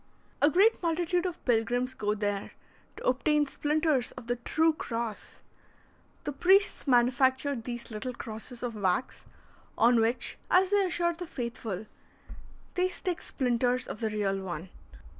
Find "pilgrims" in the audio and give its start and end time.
1.45-1.93